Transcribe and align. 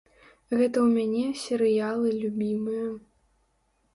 Гэта 0.59 0.77
ў 0.83 0.85
мяне 0.95 1.25
серыялы 1.41 2.13
любімыя. 2.23 2.87